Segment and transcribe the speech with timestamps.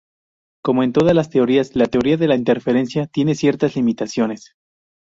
[0.63, 4.55] Como en todas las teorías, la teoría de la interferencia tiene ciertas limitaciones.